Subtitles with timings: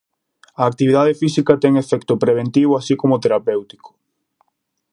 [0.61, 3.89] A actividade física ten efecto preventivo así como terapéutico.